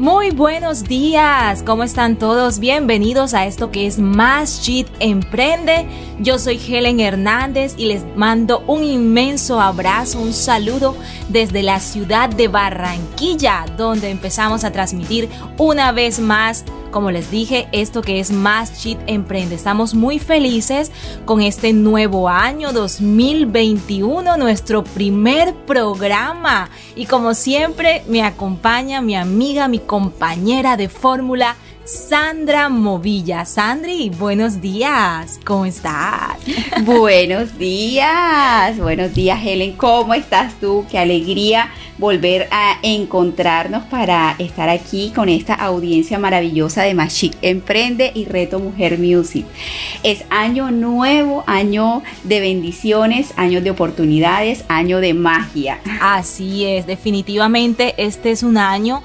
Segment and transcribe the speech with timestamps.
[0.00, 2.58] Muy buenos días, ¿cómo están todos?
[2.58, 5.86] Bienvenidos a esto que es Más Cheat Emprende.
[6.18, 10.96] Yo soy Helen Hernández y les mando un inmenso abrazo, un saludo
[11.28, 17.68] desde la ciudad de Barranquilla, donde empezamos a transmitir una vez más como les dije,
[17.72, 19.54] esto que es Más Cheat Emprende.
[19.54, 20.90] Estamos muy felices
[21.24, 26.68] con este nuevo año 2021, nuestro primer programa.
[26.96, 33.44] Y como siempre, me acompaña mi amiga, mi compañera de fórmula, Sandra Movilla.
[33.44, 36.38] Sandri, buenos días, ¿cómo estás?
[36.84, 40.86] Buenos días, buenos días Helen, ¿cómo estás tú?
[40.88, 48.12] Qué alegría volver a encontrarnos para estar aquí con esta audiencia maravillosa de Machic Emprende
[48.14, 49.44] y Reto Mujer Music.
[50.04, 55.80] Es año nuevo, año de bendiciones, año de oportunidades, año de magia.
[56.00, 59.02] Así es, definitivamente este es un año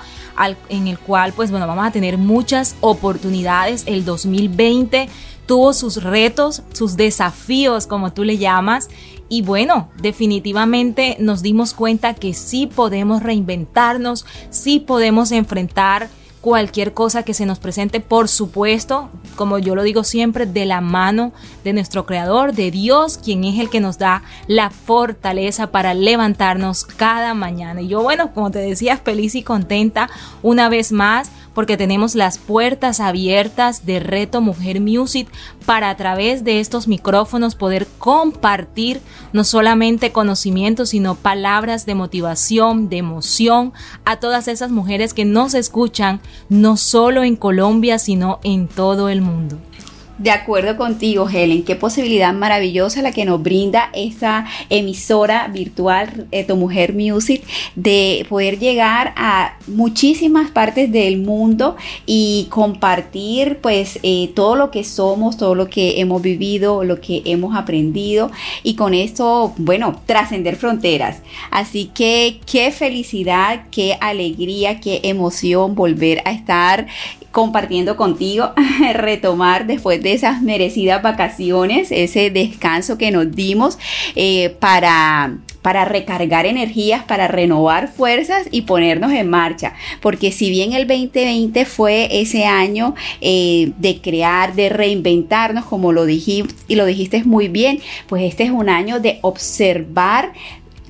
[0.70, 3.84] en el cual pues bueno, vamos a tener muchas oportunidades.
[3.86, 5.10] El 2020
[5.46, 8.90] tuvo sus retos, sus desafíos, como tú le llamas.
[9.28, 16.10] Y bueno, definitivamente nos dimos cuenta que sí podemos reinventarnos, sí podemos enfrentar
[16.46, 20.80] cualquier cosa que se nos presente, por supuesto, como yo lo digo siempre, de la
[20.80, 25.96] mano de nuestro Creador, de Dios, quien es el que nos da la fortaleza para
[25.96, 27.82] levantarnos cada mañana.
[27.82, 30.08] Y yo, bueno, como te decía, feliz y contenta
[30.44, 35.28] una vez más porque tenemos las puertas abiertas de Reto Mujer Music
[35.66, 39.02] para a través de estos micrófonos poder compartir
[39.34, 43.74] no solamente conocimientos, sino palabras de motivación, de emoción
[44.04, 49.22] a todas esas mujeres que nos escuchan no solo en Colombia, sino en todo el
[49.22, 49.58] mundo.
[50.18, 56.56] De acuerdo contigo, Helen, qué posibilidad maravillosa la que nos brinda esta emisora virtual Tu
[56.56, 57.44] Mujer Music
[57.76, 61.76] de poder llegar a muchísimas partes del mundo
[62.06, 67.22] y compartir pues eh, todo lo que somos, todo lo que hemos vivido, lo que
[67.26, 68.32] hemos aprendido
[68.64, 71.24] y con esto, bueno, trascender fronteras.
[71.52, 76.88] Así que qué felicidad, qué alegría, qué emoción volver a estar
[77.36, 78.54] compartiendo contigo,
[78.94, 83.78] retomar después de esas merecidas vacaciones, ese descanso que nos dimos
[84.16, 89.74] eh, para para recargar energías, para renovar fuerzas y ponernos en marcha.
[90.00, 96.06] Porque si bien el 2020 fue ese año eh, de crear, de reinventarnos, como lo
[96.06, 100.34] dijiste y lo dijiste muy bien, pues este es un año de observar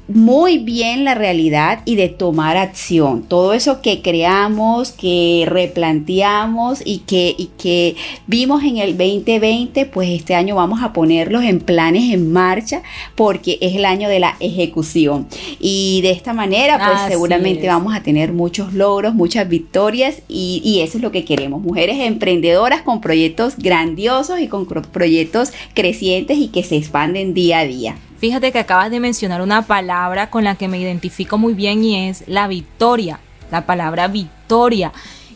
[0.07, 3.23] muy bien la realidad y de tomar acción.
[3.23, 7.95] Todo eso que creamos, que replanteamos y que, y que
[8.27, 12.83] vimos en el 2020, pues este año vamos a ponerlos en planes en marcha
[13.15, 15.27] porque es el año de la ejecución.
[15.59, 20.81] Y de esta manera, pues seguramente vamos a tener muchos logros, muchas victorias y, y
[20.81, 21.61] eso es lo que queremos.
[21.61, 27.65] Mujeres emprendedoras con proyectos grandiosos y con proyectos crecientes y que se expanden día a
[27.65, 27.95] día.
[28.17, 32.07] Fíjate que acabas de mencionar una palabra con la que me identifico muy bien y
[32.07, 33.19] es la victoria,
[33.51, 34.93] la palabra victoria.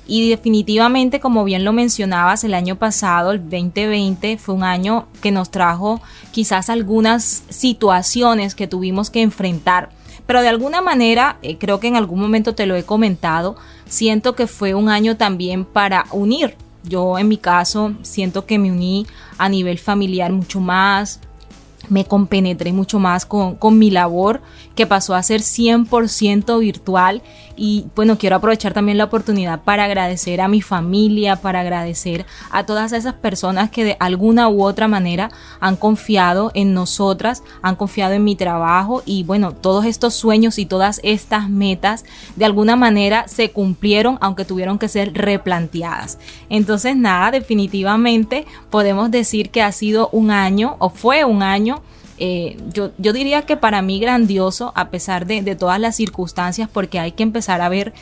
[0.08, 5.32] Y definitivamente, como bien lo mencionabas, el año pasado, el 2020, fue un año que
[5.32, 6.02] nos trajo
[6.32, 9.90] quizás algunas situaciones que tuvimos que enfrentar.
[10.26, 14.36] Pero de alguna manera, eh, creo que en algún momento te lo he comentado, siento
[14.36, 16.56] que fue un año también para unir.
[16.84, 19.06] Yo en mi caso siento que me uní
[19.38, 21.20] a nivel familiar mucho más,
[21.90, 24.42] me compenetré mucho más con, mi labor
[24.76, 27.22] que pasó a ser 100% virtual
[27.56, 32.66] y bueno, quiero aprovechar también la oportunidad para agradecer a mi familia, para agradecer a
[32.66, 35.30] todas esas personas que de alguna u otra manera
[35.60, 40.66] han confiado en nosotras, han confiado en mi trabajo y bueno, todos estos sueños y
[40.66, 42.06] todas estas metas
[42.36, 46.18] de alguna manera se cumplieron aunque tuvieron que ser replanteadas.
[46.50, 51.79] Entonces nada, definitivamente podemos decir que ha sido un año o fue un año
[52.20, 56.70] eh, yo, yo, diría que para mí grandioso, a pesar de, de, todas las circunstancias,
[56.72, 57.94] porque hay que empezar a ver,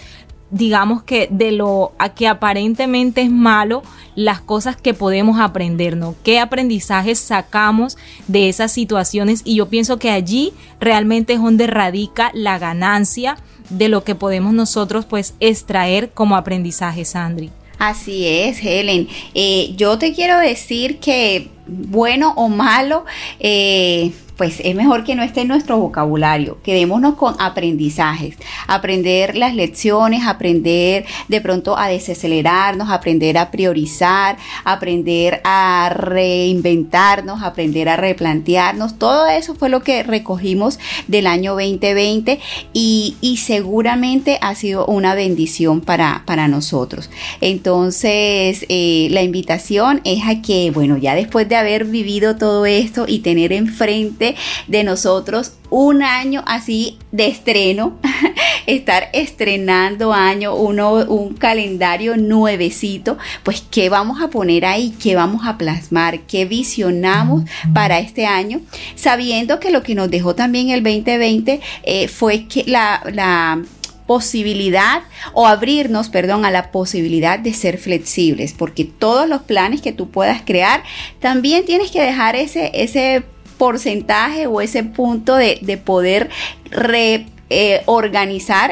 [0.49, 3.83] digamos que de lo a que aparentemente es malo,
[4.15, 6.15] las cosas que podemos aprender, ¿no?
[6.23, 7.97] ¿Qué aprendizajes sacamos
[8.27, 9.41] de esas situaciones?
[9.45, 13.37] Y yo pienso que allí realmente es donde radica la ganancia
[13.69, 17.51] de lo que podemos nosotros pues extraer como aprendizaje, Sandri.
[17.77, 19.07] Así es, Helen.
[19.35, 23.05] Eh, yo te quiero decir que bueno o malo,
[23.39, 26.59] eh, pues es mejor que no esté en nuestro vocabulario.
[26.61, 28.37] Quedémonos con aprendizajes,
[28.67, 37.89] aprender las lecciones, aprender de pronto a desacelerarnos, aprender a priorizar, aprender a reinventarnos, aprender
[37.89, 38.99] a replantearnos.
[38.99, 42.39] Todo eso fue lo que recogimos del año 2020
[42.73, 47.09] y, seguramente ha sido una bendición para, para nosotros.
[47.39, 53.05] Entonces, eh, la invitación es a que, bueno, ya después de haber vivido todo esto
[53.07, 54.35] y tener enfrente
[54.67, 57.97] de nosotros un año así de estreno,
[58.67, 65.45] estar estrenando año, uno, un calendario nuevecito, pues qué vamos a poner ahí, qué vamos
[65.45, 67.43] a plasmar, qué visionamos
[67.73, 68.61] para este año,
[68.95, 73.61] sabiendo que lo que nos dejó también el 2020 eh, fue que la, la
[74.07, 79.91] posibilidad o abrirnos, perdón, a la posibilidad de ser flexibles, porque todos los planes que
[79.91, 80.83] tú puedas crear,
[81.19, 83.23] también tienes que dejar ese, ese
[83.57, 86.29] porcentaje o ese punto de, poder
[86.71, 87.83] reorganizar eh,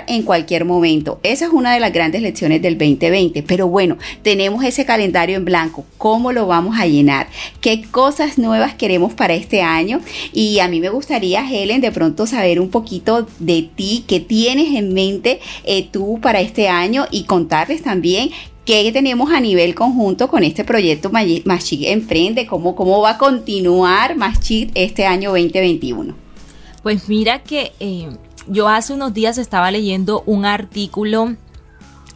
[0.07, 1.19] en cualquier momento.
[1.23, 3.43] Esa es una de las grandes lecciones del 2020.
[3.43, 5.85] Pero bueno, tenemos ese calendario en blanco.
[5.97, 7.27] ¿Cómo lo vamos a llenar?
[7.61, 10.01] ¿Qué cosas nuevas queremos para este año?
[10.33, 14.75] Y a mí me gustaría, Helen, de pronto saber un poquito de ti, qué tienes
[14.75, 18.31] en mente eh, tú para este año y contarles también
[18.65, 22.47] ¿Qué tenemos a nivel conjunto con este proyecto Machit Emprende?
[22.47, 26.15] ¿Cómo, ¿Cómo va a continuar Machit este año 2021?
[26.81, 28.09] Pues mira que eh,
[28.47, 31.35] yo hace unos días estaba leyendo un artículo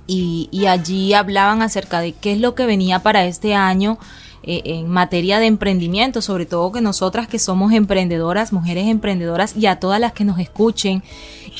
[0.08, 4.00] y, allí hablaban acerca de qué es lo que venía para este año
[4.42, 9.68] eh, en materia de emprendimiento, sobre todo que nosotras que somos emprendedoras, mujeres emprendedoras y
[9.68, 11.04] a todas las que nos escuchen.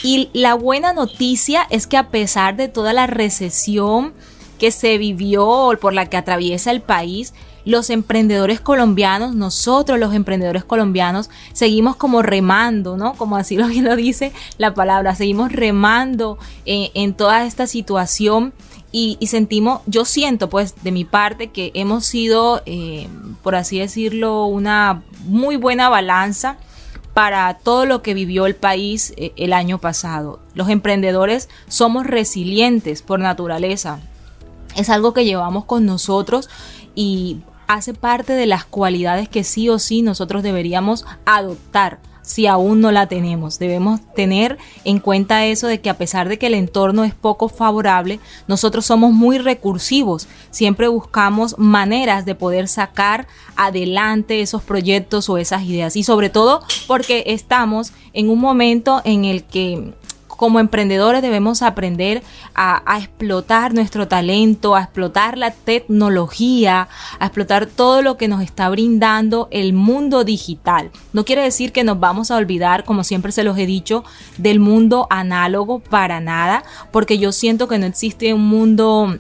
[0.04, 4.14] Y la buena noticia es que a pesar de toda la recesión,
[4.58, 7.34] que se vivió, por la que atraviesa el país,
[7.66, 13.14] los emprendedores colombianos, nosotros los emprendedores colombianos, seguimos como remando, ¿no?
[13.14, 18.54] Como así lo, lo dice la palabra, seguimos remando en, toda esta situación.
[18.92, 23.08] Y, sentimos, yo siento pues de mi parte que hemos sido, eh,
[23.44, 26.58] por así decirlo, una muy buena balanza
[27.14, 30.40] para todo lo que vivió el país eh, el año pasado.
[30.56, 34.00] Los emprendedores somos resilientes por naturaleza
[34.76, 36.50] es algo que llevamos con nosotros
[36.96, 37.38] y
[37.70, 42.92] hace parte de las cualidades que sí o sí nosotros deberíamos adoptar si aún no
[42.92, 43.60] la tenemos.
[43.60, 47.48] Debemos tener en cuenta eso de que a pesar de que el entorno es poco
[47.48, 50.28] favorable, nosotros somos muy recursivos.
[50.50, 55.96] Siempre buscamos maneras de poder sacar adelante esos proyectos o esas ideas.
[55.96, 59.94] Y sobre todo porque estamos en un momento en el que
[60.40, 62.24] como emprendedores debemos aprender
[62.56, 66.88] a, explotar nuestro talento, a explotar la tecnología,
[67.20, 70.92] a explotar todo lo que nos está brindando el mundo digital.
[71.12, 74.06] No quiere decir que nos vamos a olvidar, como siempre se los he dicho,
[74.38, 79.20] del mundo análogo para nada, porque yo siento que no existe un mundo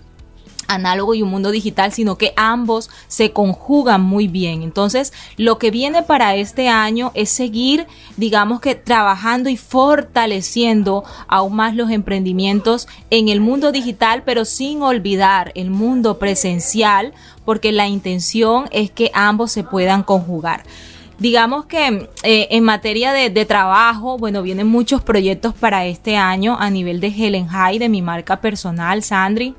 [0.70, 4.64] análogo y un mundo digital, sino que ambos se conjugan muy bien.
[4.64, 11.56] Entonces, lo que viene para este año es seguir, digamos que trabajando y fortaleciendo aún
[11.56, 17.14] más los emprendimientos en el mundo digital, pero sin olvidar el mundo presencial,
[17.46, 20.64] porque la intención es que ambos se puedan conjugar.
[21.18, 26.56] Digamos que eh, en materia de, de, trabajo, bueno, vienen muchos proyectos para este año
[26.58, 29.54] a nivel de Helen High, de mi marca personal, Sandri.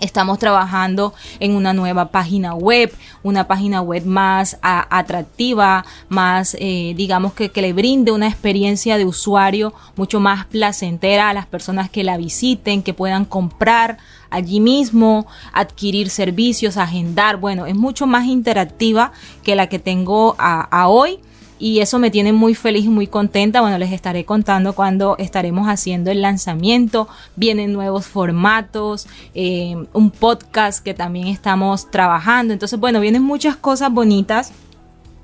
[0.00, 7.32] Estamos trabajando en una nueva página web, una página web más atractiva, más, eh, digamos
[7.32, 12.04] que, que le brinde una experiencia de usuario mucho más placentera a las personas que
[12.04, 13.98] la visiten, que puedan comprar
[14.30, 17.38] allí mismo, adquirir servicios, agendar.
[17.38, 19.12] Bueno, es mucho más interactiva
[19.42, 21.20] que la que tengo a hoy
[21.58, 23.60] y eso me tiene muy feliz y muy contenta.
[23.60, 27.08] Bueno, les estaré contando cuando estaremos haciendo el lanzamiento.
[27.36, 32.52] Vienen nuevos formatos, eh, un podcast que también estamos trabajando.
[32.52, 34.52] Entonces, bueno, vienen muchas cosas bonitas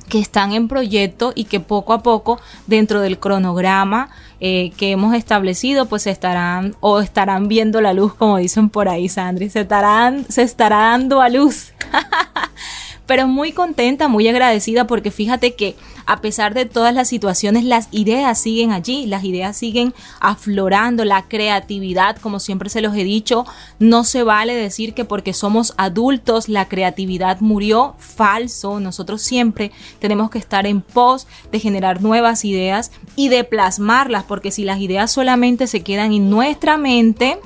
[0.08, 4.10] que están en proyecto y que poco a poco dentro del cronograma
[4.40, 9.08] eh, que hemos establecido pues estarán o estarán viendo la luz como dicen por ahí
[9.08, 11.72] Sandri se estarán se estará dando a luz
[13.06, 17.88] pero muy contenta muy agradecida porque fíjate que a pesar de todas las situaciones, las
[17.90, 23.46] ideas siguen allí, las ideas siguen aflorando, la creatividad, como siempre se los he dicho,
[23.78, 30.30] no se vale decir que porque somos adultos la creatividad murió, falso, nosotros siempre tenemos
[30.30, 35.10] que estar en pos de generar nuevas ideas y de plasmarlas, porque si las ideas
[35.10, 37.38] solamente se quedan en nuestra mente,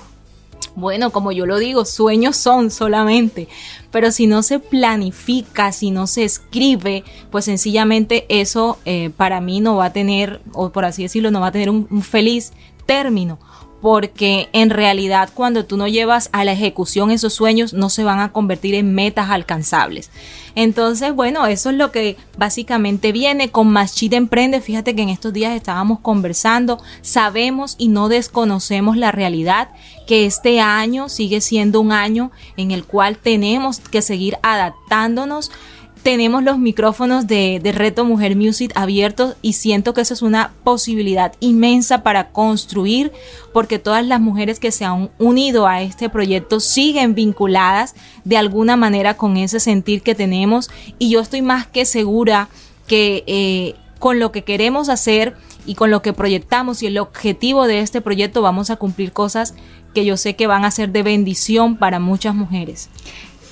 [0.79, 3.49] Bueno, como yo lo digo, sueños son solamente,
[3.91, 9.59] pero si no se planifica, si no se escribe, pues sencillamente eso eh, para mí
[9.59, 12.53] no va a tener, o por así decirlo, no va a tener un feliz
[12.87, 13.41] término
[13.81, 18.21] porque en realidad cuando tú no llevas a la ejecución esos sueños no se van
[18.21, 20.11] a convertir en metas alcanzables.
[20.55, 24.61] Entonces, bueno, eso es lo que básicamente viene con Machita Emprende.
[24.61, 29.69] Fíjate que en estos días estábamos conversando, sabemos y no desconocemos la realidad
[30.09, 35.53] que este año sigue siendo un año en el cual tenemos que seguir adaptándonos
[36.03, 41.33] tenemos los micrófonos de, Reto Mujer Music abiertos y siento que eso es una posibilidad
[41.41, 43.13] inmensa para construir
[43.53, 48.77] porque todas las mujeres que se han unido a este proyecto siguen vinculadas de alguna
[48.77, 52.49] manera con ese sentir que tenemos y yo estoy más que segura
[52.87, 55.37] que eh, con lo que queremos hacer
[55.67, 59.55] y con lo que proyectamos y el objetivo de este proyecto vamos a cumplir cosas
[59.95, 62.89] que yo sé que van a ser de bendición para muchas mujeres.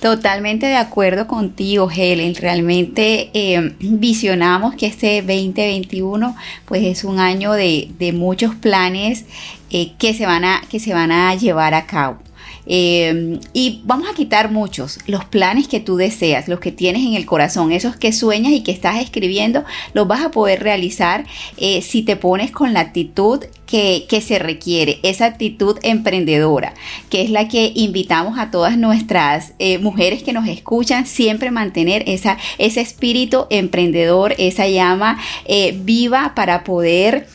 [0.07, 2.37] Totalmente de acuerdo contigo, Helen.
[2.37, 9.25] Realmente eh, visionamos que este 2021 pues es un año de, muchos planes
[9.71, 12.19] eh, que, se van a, que se van a llevar a cabo.
[12.67, 17.15] Em, y vamos a quitar muchos, los planes que tú deseas, los que tienes en
[17.15, 21.25] el corazón, esos que sueñas y que estás escribiendo, los vas a poder realizar
[21.57, 26.75] eh, si te pones con la actitud que, se requiere, esa actitud emprendedora,
[27.11, 32.05] que es la que invitamos a todas nuestras eh, mujeres que nos escuchan, siempre mantener
[32.07, 37.27] ese espíritu emprendedor, esa llama eh, viva para poder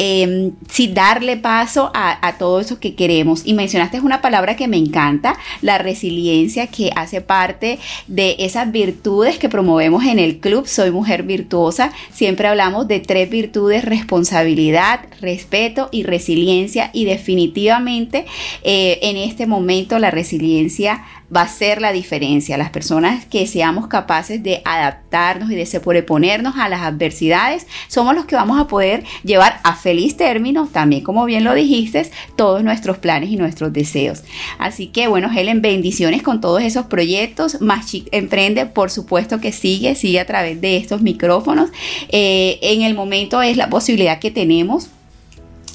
[0.00, 0.52] eh,
[0.92, 3.42] darle paso a, todo eso que queremos.
[3.44, 9.38] Y mencionaste una palabra que me encanta, la resiliencia, que hace parte de esas virtudes
[9.38, 10.68] que promovemos en el club.
[10.68, 11.92] Soy mujer virtuosa.
[12.12, 16.90] Siempre hablamos de tres virtudes, responsabilidad, respeto y resiliencia.
[16.92, 18.26] Y definitivamente
[18.62, 21.02] eh, en este momento la resiliencia
[21.34, 22.56] va a ser la diferencia.
[22.56, 28.24] Las personas que seamos capaces de adaptarnos y de sobreponernos a las adversidades, somos los
[28.24, 32.98] que vamos a poder llevar a feliz término, también como bien lo dijiste, todos nuestros
[32.98, 34.22] planes y nuestros deseos.
[34.58, 37.62] Así que bueno, Helen, bendiciones con todos esos proyectos.
[37.62, 41.70] Más Emprende, por supuesto que sigue, sigue a través de estos micrófonos.
[42.10, 44.90] Eh, en el momento es la posibilidad que tenemos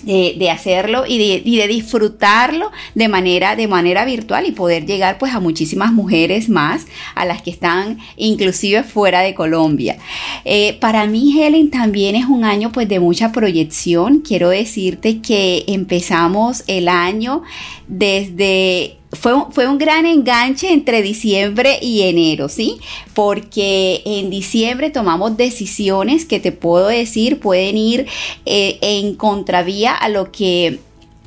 [0.04, 5.40] de, hacerlo y de, disfrutarlo de manera, de manera virtual y poder llegar pues a
[5.40, 9.98] muchísimas mujeres más, a las que están inclusive fuera de Colombia.
[10.46, 14.20] Eh, para mí, Helen, también es un año pues de mucha proyección.
[14.20, 17.44] Quiero decirte que empezamos el año
[17.88, 22.78] desde fue, fue, un gran enganche entre diciembre y enero, ¿sí?
[23.14, 28.08] Porque en diciembre tomamos decisiones que te puedo decir pueden ir
[28.46, 30.80] eh, en contravía a lo que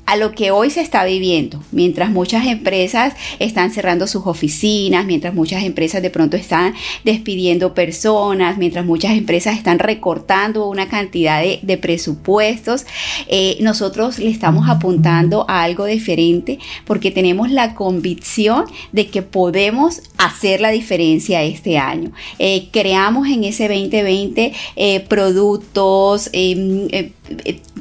[0.07, 5.35] a lo que hoy se está viviendo, mientras muchas empresas están cerrando sus oficinas, mientras
[5.35, 11.77] muchas empresas de pronto están despidiendo personas, mientras muchas empresas están recortando una cantidad de,
[11.77, 12.87] presupuestos,
[13.29, 20.01] eh, nosotros le estamos apuntando a algo diferente porque tenemos la convicción de que podemos
[20.17, 22.13] hacer la diferencia este año.
[22.39, 26.89] Eh, creamos en ese 2020 eh, productos, em,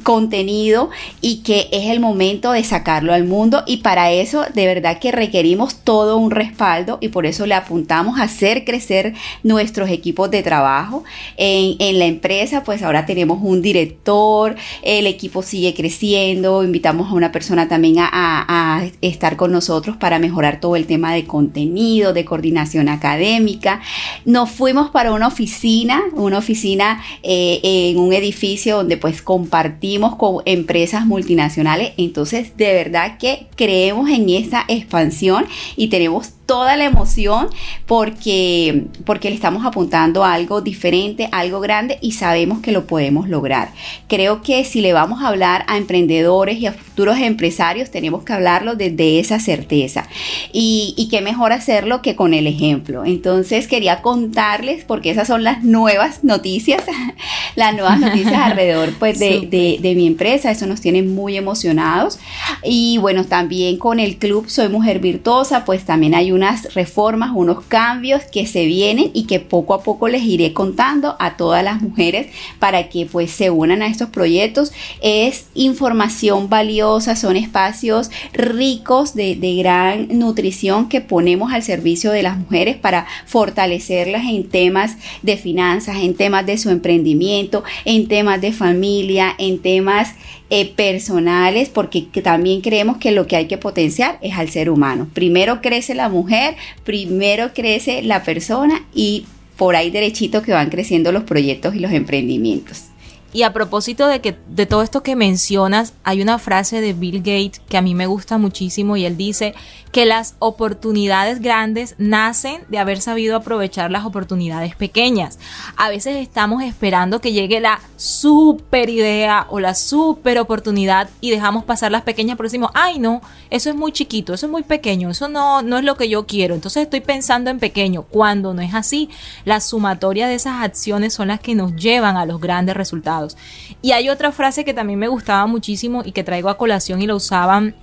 [0.02, 5.00] contenido y que es el momento de sacarlo al mundo y para eso de verdad
[5.00, 10.30] que requerimos todo un respaldo y por eso le apuntamos a hacer crecer nuestros equipos
[10.30, 11.02] de trabajo.
[11.36, 17.32] En, la empresa pues ahora tenemos un director, el equipo sigue creciendo, invitamos a una
[17.32, 22.88] persona también a, estar con nosotros para mejorar todo el tema de contenido, de coordinación
[22.88, 23.80] académica.
[24.24, 30.40] Nos fuimos para una oficina, una oficina eh, en un edificio donde pues compartimos con
[30.46, 31.92] empresas multinacionales.
[31.98, 35.44] Entonces, de verdad que creemos en esta expansión
[35.76, 37.48] y tenemos toda la emoción
[37.86, 43.28] porque, porque le estamos apuntando a algo diferente, algo grande y sabemos que lo podemos
[43.28, 43.70] lograr.
[44.08, 48.32] Creo que si le vamos a hablar a emprendedores y a futuros empresarios, tenemos que
[48.32, 50.08] hablarlo desde esa certeza.
[50.52, 53.04] Y, y qué mejor hacerlo que con el ejemplo.
[53.04, 56.82] Entonces quería contarles, porque esas son las nuevas noticias,
[57.56, 60.50] las nuevas noticias alrededor pues, de, de, de mi empresa.
[60.50, 62.18] Eso nos tiene muy emocionados.
[62.62, 67.30] Y bueno, también con el club Soy Mujer Virtuosa, pues también hay un unas reformas,
[67.34, 71.64] unos cambios que se vienen y que poco a poco les iré contando a todas
[71.64, 72.28] las mujeres
[72.58, 74.72] para que pues se unan a estos proyectos.
[75.02, 82.22] Es información valiosa, son espacios ricos de, de gran nutrición que ponemos al servicio de
[82.22, 88.40] las mujeres para fortalecerlas en temas de finanzas, en temas de su emprendimiento, en temas
[88.40, 90.14] de familia, en temas
[90.48, 95.08] eh, personales, porque también creemos que lo que hay que potenciar es al ser humano.
[95.12, 99.26] Primero crece la mujer, primero crece la persona y
[99.56, 102.84] por ahí derechito que van creciendo los proyectos y los emprendimientos.
[103.32, 107.18] Y a propósito de que de todo esto que mencionas, hay una frase de Bill
[107.18, 109.54] Gates que a mí me gusta muchísimo y él dice
[109.96, 115.38] que las oportunidades grandes nacen de haber sabido aprovechar las oportunidades pequeñas.
[115.74, 121.64] A veces estamos esperando que llegue la super idea o la super oportunidad y dejamos
[121.64, 125.08] pasar las pequeñas, pero decimos, ay no, eso es muy chiquito, eso es muy pequeño,
[125.08, 126.54] eso no, no es lo que yo quiero.
[126.54, 129.08] Entonces estoy pensando en pequeño, cuando no es así.
[129.46, 133.38] La sumatoria de esas acciones son las que nos llevan a los grandes resultados.
[133.80, 137.06] Y hay otra frase que también me gustaba muchísimo y que traigo a colación y
[137.06, 137.74] la usaban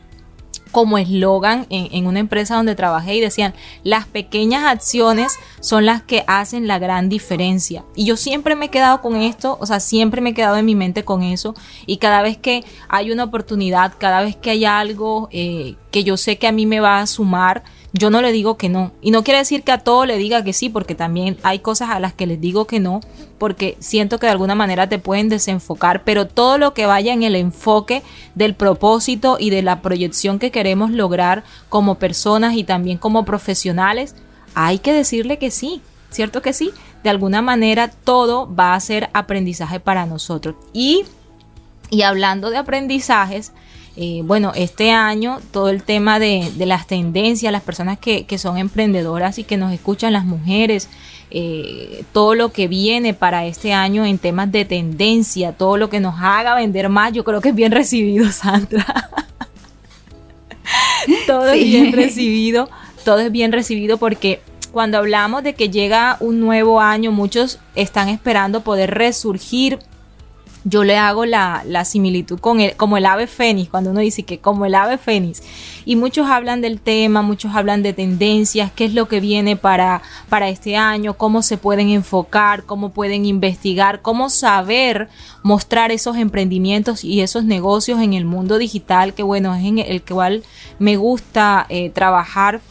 [0.71, 6.23] como eslogan en, una empresa donde trabajé y decían, las pequeñas acciones son las que
[6.25, 7.85] hacen la gran diferencia.
[7.95, 10.65] Y yo siempre me he quedado con esto, o sea, siempre me he quedado en
[10.65, 11.53] mi mente con eso.
[11.85, 16.17] Y cada vez que hay una oportunidad, cada vez que hay algo eh, que yo
[16.17, 18.91] sé que a mí me va a sumar, yo no le digo que no.
[19.01, 21.91] Y no quiere decir que a todo le diga que sí, porque también hay cosas
[21.91, 23.01] a las que les digo que no,
[23.37, 27.21] porque siento que de alguna manera te pueden desenfocar, pero todo lo que vaya en
[27.21, 28.01] el enfoque
[28.33, 34.15] del propósito y de la proyección que queremos lograr como personas y también como profesionales,
[34.55, 36.71] hay que decirle que sí, ¿cierto que sí?
[37.03, 40.55] De alguna manera todo va a ser aprendizaje para nosotros.
[40.73, 41.05] Y,
[41.91, 43.51] y hablando de aprendizajes,
[43.95, 49.37] eh, bueno, este año todo el tema de, las tendencias, las personas que, son emprendedoras
[49.37, 50.89] y que nos escuchan, las mujeres,
[51.29, 55.99] eh, todo lo que viene para este año en temas de tendencia, todo lo que
[55.99, 59.09] nos haga vender más, yo creo que es bien recibido, Sandra.
[61.27, 62.69] todo es bien recibido,
[63.05, 68.09] todo es bien recibido porque cuando hablamos de que llega un nuevo año, muchos están
[68.09, 69.77] esperando poder resurgir
[70.63, 74.39] yo le hago la, similitud con el, como el ave fénix, cuando uno dice que
[74.39, 75.43] como el ave fénix.
[75.85, 80.01] Y muchos hablan del tema, muchos hablan de tendencias, qué es lo que viene para,
[80.29, 85.09] para este año, cómo se pueden enfocar, cómo pueden investigar, cómo saber
[85.43, 90.01] mostrar esos emprendimientos y esos negocios en el mundo digital, que bueno, es en el
[90.01, 90.43] cual
[90.79, 92.61] me gusta eh, trabajar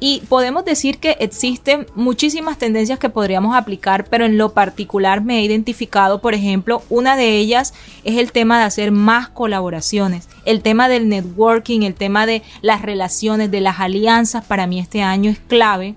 [0.00, 5.38] y podemos decir que existen muchísimas tendencias que podríamos aplicar, pero en lo particular me
[5.38, 10.62] he identificado, por ejemplo, una de ellas es el tema de hacer más colaboraciones, el
[10.62, 15.30] tema del networking, el tema de las relaciones, de las alianzas, para mí este año
[15.30, 15.94] es clave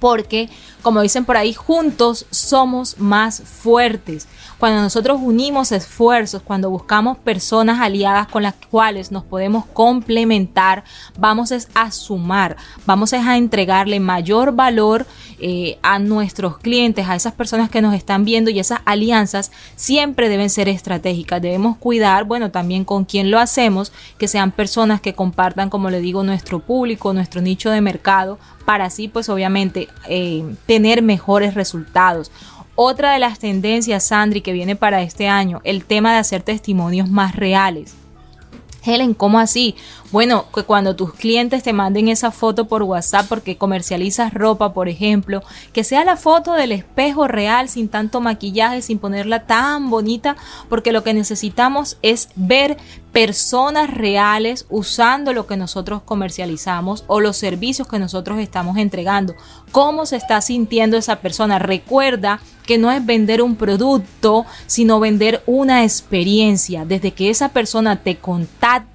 [0.00, 0.48] porque,
[0.82, 4.26] como dicen por ahí, juntos somos más fuertes.
[4.60, 10.84] Cuando nosotros unimos esfuerzos, cuando buscamos personas aliadas con las cuales nos podemos complementar,
[11.18, 15.06] vamos a sumar, vamos a entregarle mayor valor
[15.38, 20.28] eh, a nuestros clientes, a esas personas que nos están viendo y esas alianzas siempre
[20.28, 21.40] deben ser estratégicas.
[21.40, 26.02] Debemos cuidar, bueno, también con quién lo hacemos, que sean personas que compartan, como le
[26.02, 32.30] digo, nuestro público, nuestro nicho de mercado, para así, pues obviamente, eh, tener mejores resultados.
[32.82, 37.10] Otra de las tendencias, Sandri, que viene para este año, el tema de hacer testimonios
[37.10, 37.94] más reales.
[38.82, 39.74] Helen, ¿cómo así?
[40.10, 44.88] Bueno, que cuando tus clientes te manden esa foto por WhatsApp porque comercializas ropa, por
[44.88, 45.42] ejemplo,
[45.74, 50.36] que sea la foto del espejo real sin tanto maquillaje, sin ponerla tan bonita,
[50.70, 52.78] porque lo que necesitamos es ver
[53.12, 59.34] personas reales usando lo que nosotros comercializamos o los servicios que nosotros estamos entregando.
[59.72, 61.58] ¿Cómo se está sintiendo esa persona?
[61.58, 66.84] Recuerda que no es vender un producto, sino vender una experiencia.
[66.84, 68.89] Desde que esa persona te contacta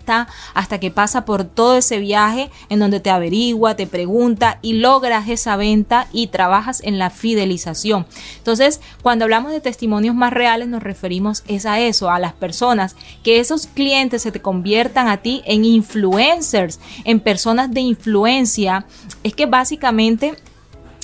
[0.54, 5.28] hasta que pasa por todo ese viaje en donde te averigua, te pregunta y logras
[5.30, 8.06] esa venta y trabajas en la fidelización.
[8.38, 12.96] Entonces, cuando hablamos de testimonios más reales, nos referimos es a eso, a las personas,
[13.24, 18.86] que esos clientes se te conviertan a ti en influencers, en personas de influencia.
[19.24, 20.36] Es que básicamente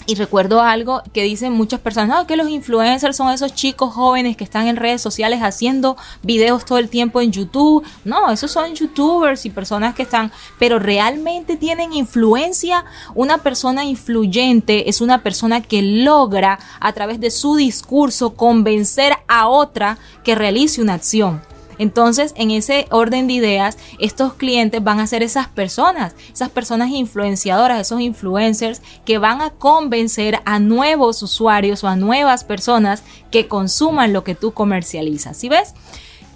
[0.05, 4.43] y recuerdo algo que dicen muchas personas, que los influencers son esos chicos jóvenes que
[4.43, 7.85] están en redes sociales haciendo videos todo el tiempo en YouTube.
[8.03, 12.85] No, esos son youtubers y personas que están, pero realmente tienen influencia.
[13.15, 19.47] Una persona influyente es una persona que logra a través de su discurso convencer a
[19.47, 21.50] otra que realice una acción.
[21.81, 26.91] Entonces, en ese orden de ideas, estos clientes van a ser esas personas, esas personas
[26.91, 33.47] influenciadoras, esos influencers que van a convencer a nuevos usuarios o a nuevas personas que
[33.47, 35.35] consuman lo que tú comercializas.
[35.37, 35.73] ¿Sí ves?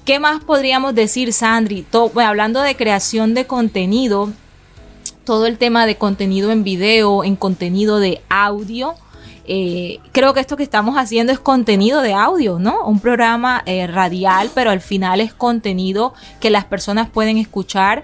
[0.04, 1.86] ¿Qué más podríamos decir, Sandri?
[2.26, 4.34] hablando de creación de contenido,
[5.26, 8.96] todo el tema de contenido en video, en contenido de audio,
[9.48, 12.86] eh, creo que esto que estamos haciendo es contenido de audio, ¿no?
[12.86, 18.04] Un programa eh, radial, pero al final es contenido que las personas pueden escuchar.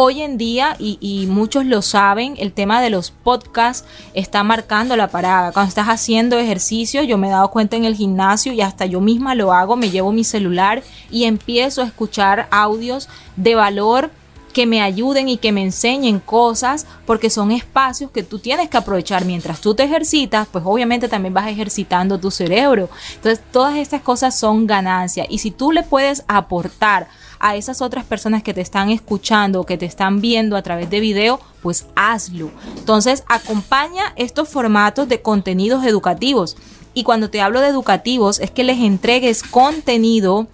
[0.00, 5.08] Hoy en día, y, muchos lo saben, el tema de los podcasts está marcando la
[5.08, 5.50] parada.
[5.50, 9.00] Cuando estás haciendo ejercicio, yo me he dado cuenta en el gimnasio y hasta yo
[9.00, 14.12] misma lo hago, me llevo mi celular y empiezo a escuchar audios de valor
[14.52, 18.76] que me ayuden y que me enseñen cosas, porque son espacios que tú tienes que
[18.76, 22.88] aprovechar mientras tú te ejercitas, pues obviamente también vas ejercitando tu cerebro.
[23.14, 27.08] Entonces, todas estas cosas son ganancias y si tú le puedes aportar
[27.40, 30.90] a esas otras personas que te están escuchando o que te están viendo a través
[30.90, 32.50] de video, pues hazlo.
[32.76, 36.56] Entonces, acompaña estos formatos de contenidos educativos.
[36.94, 40.48] Y cuando te hablo de educativos, es que les entregues contenido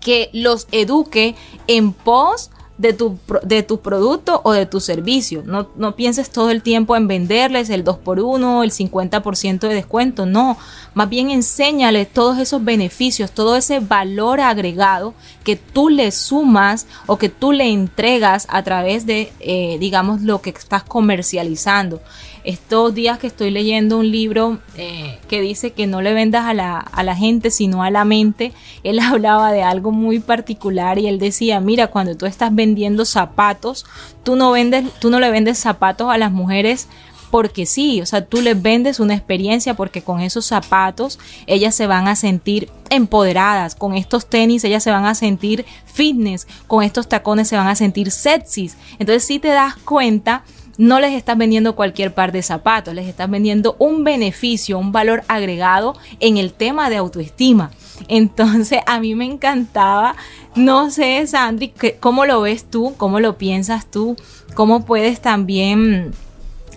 [0.00, 1.34] que los eduque
[1.66, 5.42] en pos de tu, de producto o de tu servicio.
[5.44, 10.24] No, no pienses todo el tiempo en venderles el 2x1, el 50% de descuento.
[10.24, 10.56] No,
[10.94, 15.12] más bien enséñales todos esos beneficios, todo ese valor agregado
[15.44, 20.40] que tú le sumas o que tú le entregas a través de, eh, digamos, lo
[20.40, 22.00] que estás comercializando
[22.44, 26.54] estos días que estoy leyendo un libro eh, que dice que no le vendas a
[26.54, 31.06] la, a la gente sino a la mente, él hablaba de algo muy particular y
[31.06, 33.84] él decía, mira, cuando tú estás vendiendo zapatos,
[34.22, 36.88] tú no vendes, tú no le vendes zapatos a las mujeres
[37.30, 41.86] porque sí, o sea, tú les vendes una experiencia porque con esos zapatos ellas se
[41.86, 47.08] van a sentir empoderadas, con estos tenis ellas se van a sentir fitness, con estos
[47.08, 48.76] tacones se van a sentir sexys.
[48.98, 50.42] Entonces si te das cuenta
[50.80, 55.22] no les estás vendiendo cualquier par de zapatos, les estás vendiendo un beneficio, un valor
[55.28, 57.70] agregado en el tema de autoestima.
[58.08, 60.16] Entonces a mí me encantaba,
[60.54, 62.94] no sé, Sandri, ¿cómo lo ves tú?
[62.96, 64.16] ¿Cómo lo piensas tú?
[64.54, 66.12] ¿Cómo puedes también,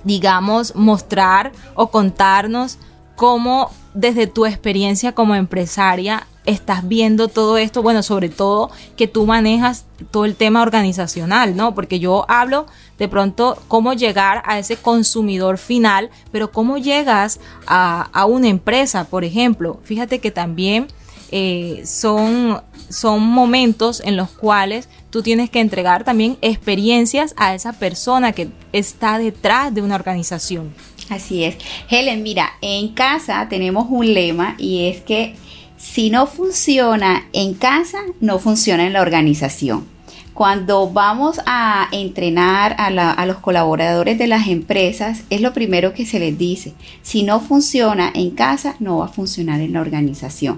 [0.03, 2.79] digamos, mostrar o contarnos
[3.15, 7.81] cómo desde tu experiencia como empresaria estás viendo todo esto?
[7.81, 11.73] Bueno, sobre todo que tú manejas todo el tema organizacional, ¿no?
[11.75, 12.65] Porque yo hablo
[12.97, 19.23] de pronto cómo llegar a ese consumidor final, pero cómo llegas a, una empresa, por
[19.23, 19.79] ejemplo.
[19.83, 20.87] Fíjate que también
[21.31, 27.73] eh, son, son momentos en los cuales tú tienes que entregar también experiencias a esa
[27.73, 30.73] persona que está detrás de una organización.
[31.09, 31.57] Así es.
[31.89, 35.35] Helen, mira, en casa tenemos un lema y es que
[35.83, 39.85] si no funciona en casa, no funciona en la organización.
[40.33, 46.19] Cuando vamos a entrenar a, los colaboradores de las empresas, es lo primero que se
[46.19, 46.73] les dice.
[47.01, 50.57] Si no funciona en casa, no va a funcionar en la organización.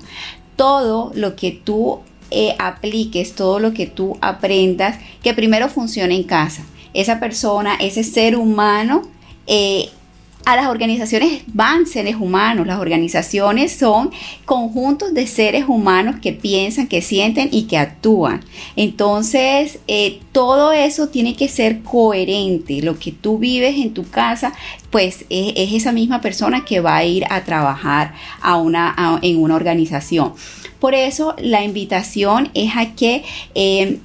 [0.56, 6.24] Todo lo que tú eh, apliques, todo lo que tú aprendas, que primero funcione en
[6.24, 6.64] casa.
[6.94, 9.02] Esa persona, ese ser humano,
[9.48, 9.90] eh,
[10.46, 12.68] a las organizaciones van seres humanos.
[12.68, 14.12] Las organizaciones son
[14.46, 18.44] conjuntos de seres humanos que piensan, que sienten y que actúan.
[18.76, 22.82] Entonces, eh, todo eso tiene que ser coherente.
[22.82, 24.54] Lo que tú vives en tu casa,
[24.92, 29.56] pues es, esa misma persona que va a ir a trabajar a una, en una
[29.56, 30.34] organización.
[30.80, 33.24] Por eso la invitación es a que
[33.56, 34.00] eh,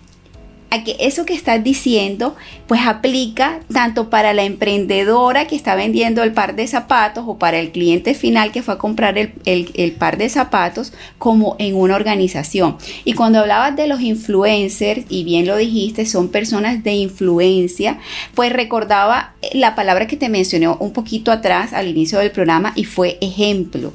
[0.71, 6.23] a que eso que estás diciendo pues aplica tanto para la emprendedora que está vendiendo
[6.23, 10.17] el par de zapatos o para el cliente final que fue a comprar el, par
[10.17, 12.77] de zapatos como en una organización.
[13.05, 17.99] Y cuando hablabas de los influencers, y bien lo dijiste, son personas de influencia,
[18.35, 22.85] pues recordaba la palabra que te mencioné un poquito atrás al inicio del programa y
[22.85, 23.93] fue ejemplo.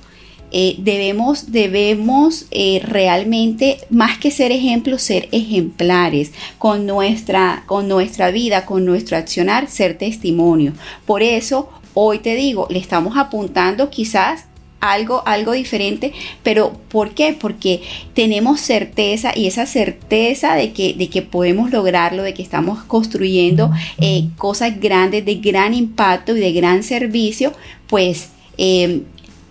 [0.58, 8.32] Eh, debemos, debemos eh, realmente, más que ser ejemplos, ser ejemplares con nuestra, con nuestra
[8.32, 10.72] vida, con nuestro accionar, ser testimonio.
[11.06, 14.46] Por eso, hoy te digo, le estamos apuntando quizás
[14.80, 17.36] algo, algo diferente, pero ¿por qué?
[17.38, 17.82] Porque
[18.14, 23.72] tenemos certeza y esa certeza de que, de que podemos lograrlo, de que estamos construyendo
[24.00, 27.52] eh, cosas grandes, de gran impacto y de gran servicio,
[27.88, 28.30] pues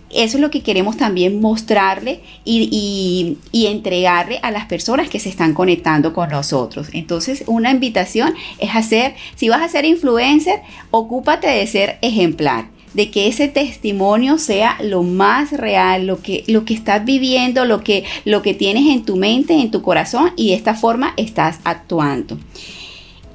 [0.09, 5.53] eso es lo que queremos también mostrarle y, entregarle a las personas que se están
[5.53, 6.87] conectando con nosotros.
[6.93, 13.11] Entonces, una invitación es hacer, si vas a ser influencer, ocúpate de ser ejemplar de
[13.11, 18.05] que ese testimonio sea lo más real, lo que, lo que estás viviendo, lo que,
[18.23, 22.37] lo que tienes en tu mente, en tu corazón y de esta forma estás actuando.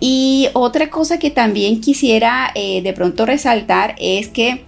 [0.01, 4.65] Y otra cosa que también quisiera eh, de pronto resaltar es que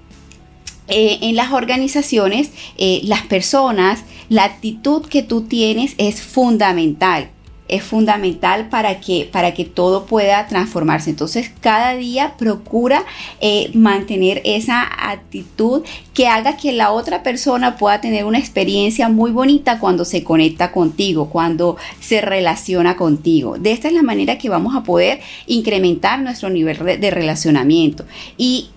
[0.88, 7.30] eh, en las organizaciones, eh, las personas, la actitud que tú tienes es fundamental.
[7.68, 11.08] es fundamental para que, para que todo pueda transformarse.
[11.08, 13.02] Entonces, cada día procura
[13.40, 19.30] eh, mantener esa actitud que haga que la otra persona pueda tener una experiencia muy
[19.30, 23.56] bonita cuando se conecta contigo, cuando se relaciona contigo.
[23.56, 28.04] De esta es la manera que vamos a poder incrementar nuestro nivel de relacionamiento.
[28.36, 28.68] Y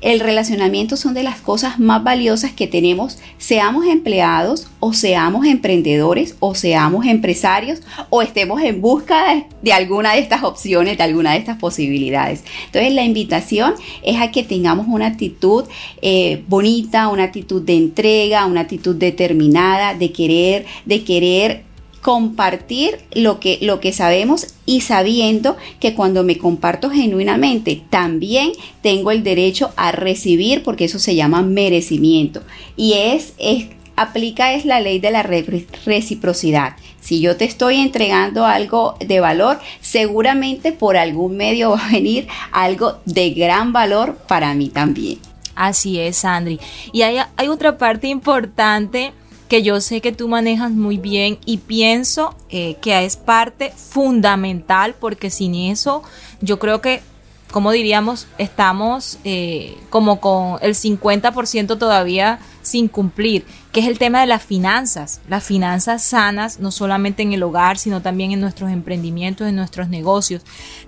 [0.00, 6.36] el relacionamiento son de las cosas más valiosas que tenemos, seamos empleados o seamos emprendedores
[6.40, 11.38] o seamos empresarios o estemos en busca de, alguna de estas opciones, de alguna de
[11.38, 12.44] estas posibilidades.
[12.66, 15.64] Entonces la invitación es a que tengamos una actitud
[16.00, 21.69] eh, bonita, una actitud de entrega, una actitud determinada, de querer, de querer
[22.00, 29.10] compartir lo que, lo que sabemos y sabiendo que cuando me comparto genuinamente también tengo
[29.10, 32.42] el derecho a recibir porque eso se llama merecimiento
[32.76, 36.74] y es, es aplica es la ley de la reciprocidad.
[37.02, 42.26] Si yo te estoy entregando algo de valor, seguramente por algún medio va a venir
[42.50, 45.18] algo de gran valor para mí también.
[45.54, 46.58] Así es, Sandri.
[46.92, 49.12] Y hay, hay otra parte importante
[49.50, 54.94] que yo sé que tú manejas muy bien y pienso eh, que es parte fundamental
[54.94, 56.04] porque sin eso
[56.40, 57.02] yo creo que,
[57.50, 64.20] como diríamos, estamos eh, como con el 50% todavía sin cumplir, que es el tema
[64.20, 68.70] de las finanzas, las finanzas sanas, no solamente en el hogar, sino también en nuestros
[68.70, 70.42] emprendimientos, en nuestros negocios.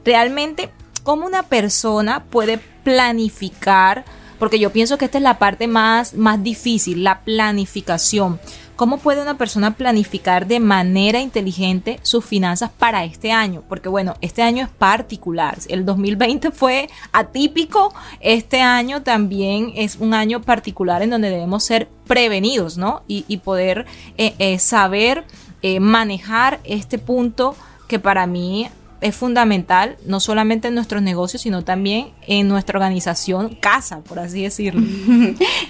[0.04, 0.70] Realmente,
[1.02, 4.04] ¿cómo una persona puede planificar?
[4.42, 8.40] Porque yo pienso que esta es la parte más, más difícil, la planificación.
[8.74, 13.62] ¿Cómo puede una persona planificar de manera inteligente sus finanzas para este año?
[13.68, 15.58] Porque bueno, este año es particular.
[15.68, 17.94] El 2020 fue atípico.
[18.18, 23.04] Este año también es un año particular en donde debemos ser prevenidos, ¿no?
[23.06, 23.86] Y, poder
[24.18, 25.24] eh, eh, saber
[25.62, 27.54] eh, manejar este punto
[27.86, 28.66] que para mí
[29.02, 34.42] es fundamental, no solamente en nuestros negocios, sino también en nuestra organización casa, por así
[34.42, 34.82] decirlo.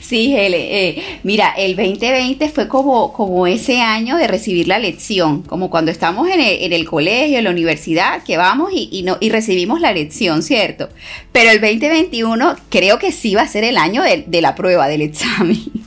[0.01, 5.43] Sí, Hele, eh, mira, el 2020 fue como, como ese año de recibir la lección,
[5.43, 6.41] como cuando estamos en
[6.73, 10.91] el, colegio, en la universidad, que vamos y, no, y recibimos la lección, ¿cierto?
[11.31, 14.89] Pero el 2021 creo que sí va a ser el año de, de la prueba,
[14.89, 15.82] del examen.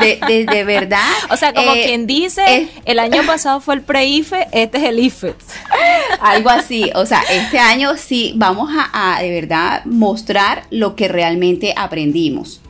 [0.00, 1.00] De, de, verdad.
[1.30, 4.98] O sea, como eh, quien dice, el año pasado fue el pre-IFE, este es el
[4.98, 5.34] IFE.
[6.20, 6.90] Algo así.
[6.94, 12.60] O sea, este año sí vamos a, de verdad mostrar lo que realmente aprendimos.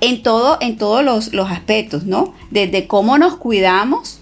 [0.00, 2.34] En, todo, en todos los, los aspectos, ¿no?
[2.50, 4.18] Desde cómo nos cuidamos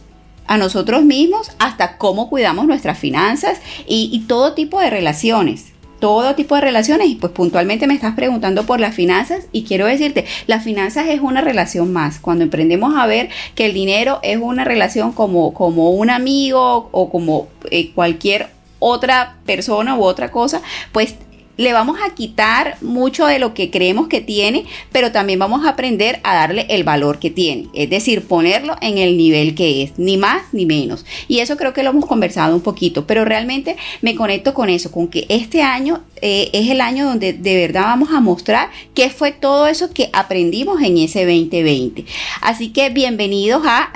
[0.47, 5.70] a nosotros mismos hasta cómo cuidamos nuestras finanzas y, y todo tipo de relaciones
[6.01, 9.87] todo tipo de relaciones y pues puntualmente me estás preguntando por las finanzas y quiero
[9.87, 12.19] decirte, las finanzas es una relación más.
[12.19, 17.11] Cuando emprendemos a ver que el dinero es una relación como, como un amigo o
[17.11, 21.15] como eh, cualquier otra persona u otra cosa, pues
[21.57, 25.71] le vamos a quitar mucho de lo que creemos que tiene, pero también vamos a
[25.71, 29.99] aprender a darle el valor que tiene, es decir, ponerlo en el nivel que es,
[29.99, 31.05] ni más ni menos.
[31.29, 34.91] Y eso creo que lo hemos conversado un poquito, pero realmente me conecto con eso,
[34.91, 39.11] con que este año eh, es el año donde de verdad vamos a mostrar qué
[39.11, 42.05] fue todo eso que aprendimos en ese 2020.
[42.41, 43.91] Así que bienvenidos a,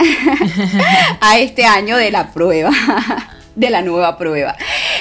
[1.21, 2.71] a este año de la prueba.
[3.55, 4.57] de la nueva prueba.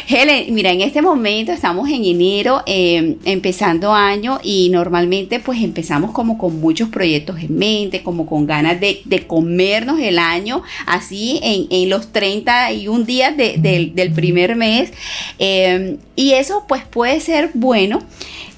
[0.08, 6.12] Helen, mira, en este momento estamos en enero, em, empezando año y normalmente pues empezamos
[6.12, 11.90] como con muchos proyectos en mente, como con ganas de, comernos el año, así en,
[11.90, 14.92] los 31 días del primer mes.
[15.40, 18.00] Em, y eso pues puede ser bueno,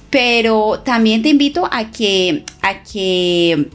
[0.10, 3.68] pero también te invito a que, a que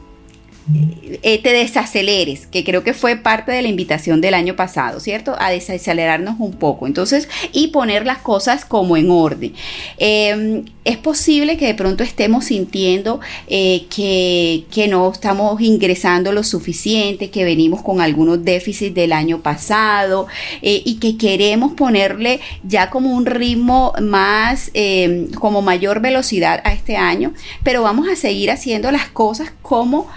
[1.23, 5.35] eh, te desaceleres, que creo que fue parte de la invitación del año pasado, ¿cierto?
[5.39, 6.87] A desacelerarnos un poco.
[6.87, 9.53] Entonces, y poner las cosas como en orden.
[9.97, 17.29] Em, es posible que de pronto estemos sintiendo eh, que, no estamos ingresando lo suficiente,
[17.29, 20.27] que venimos con algunos déficits del año pasado
[20.61, 26.73] eh, y que queremos ponerle ya como un ritmo más, em, como mayor velocidad a
[26.73, 30.07] este año, pero vamos a seguir haciendo las cosas como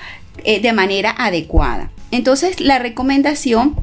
[0.44, 1.90] eh, de manera adecuada.
[2.10, 3.76] Entonces, la recomendación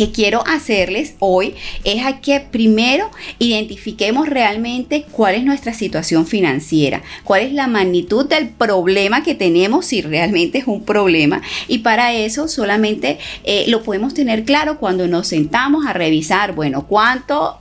[0.00, 7.02] que quiero hacerles hoy es a que primero identifiquemos realmente cuál es nuestra situación financiera,
[7.24, 11.42] cuál es la magnitud del problema que tenemos, si realmente es un problema.
[11.68, 16.86] Y para eso solamente eh, lo podemos tener claro cuando nos sentamos a revisar, bueno,
[16.86, 17.58] cuánto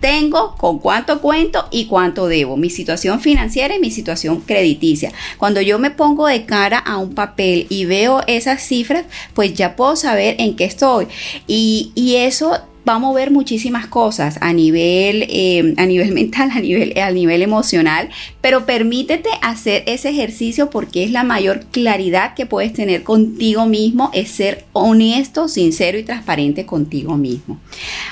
[0.00, 5.12] tengo, con cuánto cuento y cuánto debo, mi situación financiera y mi situación crediticia.
[5.38, 9.04] Cuando yo me pongo de cara a un papel y veo esas cifras,
[9.34, 11.08] pues ya puedo saber en qué estoy.
[11.46, 16.60] Y, y eso va a mover muchísimas cosas a nivel, eh, a nivel mental, a
[16.60, 18.08] nivel, a nivel emocional,
[18.40, 24.10] pero permítete hacer ese ejercicio porque es la mayor claridad que puedes tener contigo mismo,
[24.12, 27.58] es ser honesto, sincero y transparente contigo mismo.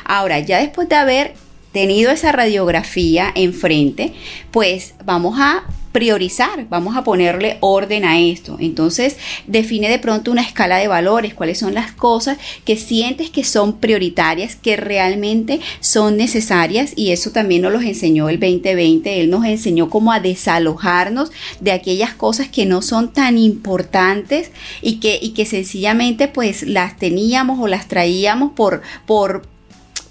[0.04, 1.43] Ahora, ya después de haber
[1.74, 4.14] tenido esa radiografía enfrente,
[4.52, 8.56] pues vamos a priorizar, vamos a ponerle orden a esto.
[8.60, 13.42] Entonces, define de pronto una escala de valores, cuáles son las cosas que sientes que
[13.42, 19.30] son prioritarias, que realmente son necesarias y eso también nos los enseñó el 2020, él
[19.30, 25.18] nos enseñó cómo a desalojarnos de aquellas cosas que no son tan importantes y que,
[25.20, 29.42] y que sencillamente pues las teníamos o las traíamos por, por,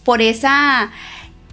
[0.04, 0.92] por esa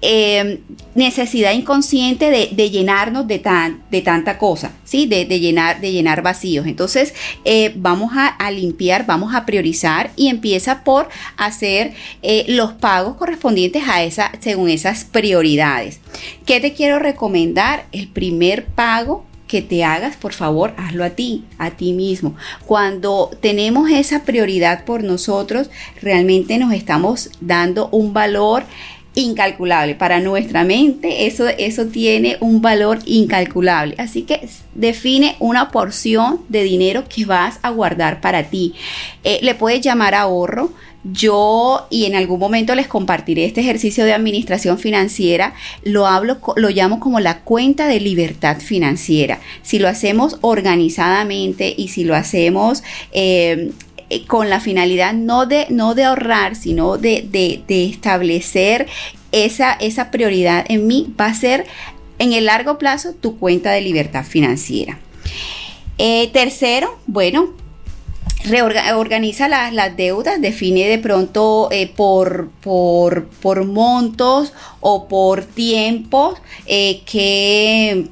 [0.03, 0.61] Em,
[0.95, 5.05] necesidad inconsciente de, llenarnos de, tan, de tanta cosa, ¿sí?
[5.05, 6.67] De, llenar, de llenar vacíos.
[6.67, 13.17] Entonces, eh, vamos a, limpiar, vamos a priorizar y empieza por hacer eh, los pagos
[13.17, 16.01] correspondientes a esa, según esas prioridades.
[16.47, 17.85] ¿Qué te quiero recomendar?
[17.93, 22.37] El primer pago que te hagas, por favor, hazlo a ti, a ti mismo.
[22.67, 28.65] Cuando tenemos esa prioridad por nosotros, realmente nos estamos dando un valor
[29.15, 29.95] incalculable.
[29.95, 33.95] Para nuestra mente eso, eso tiene un valor incalculable.
[33.99, 38.75] Así que define una porción de dinero que vas a guardar para ti.
[39.25, 40.73] Eh, le puedes llamar ahorro.
[41.03, 46.69] Yo, y en algún momento les compartiré este ejercicio de administración financiera, lo hablo, lo
[46.69, 49.41] llamo como la cuenta de libertad financiera.
[49.63, 53.73] Si lo hacemos organizadamente y si lo hacemos eh,
[54.11, 58.89] eh, con la finalidad no de, no de ahorrar, sino de, establecer
[59.31, 61.67] esa, esa prioridad en mí, va a ser
[62.19, 64.99] en el largo plazo tu cuenta de libertad financiera.
[65.97, 67.51] Eh, tercero, bueno,
[68.45, 78.09] reorganiza las, deudas, define de pronto eh, por, por, montos o por tiempos que,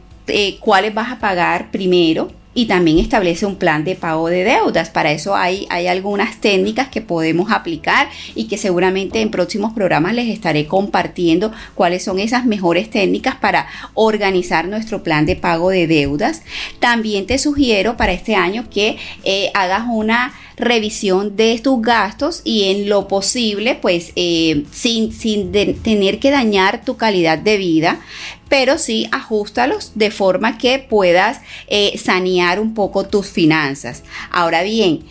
[0.60, 2.28] cuáles vas a pagar primero
[2.58, 4.90] y también establece un plan de pago de deudas.
[4.90, 10.12] Para eso hay, hay algunas técnicas que podemos aplicar y que seguramente en próximos programas
[10.12, 15.86] les estaré compartiendo cuáles son esas mejores técnicas para organizar nuestro plan de pago de
[15.86, 16.42] deudas.
[16.80, 22.64] También te sugiero para este año que eh, hagas una revisión de tus gastos y
[22.64, 28.00] en lo posible, pues eh, sin, sin tener que dañar tu calidad de vida,
[28.48, 34.02] pero sí ajustalos de forma que puedas eh, sanear un poco tus finanzas.
[34.30, 35.04] Ahora bien,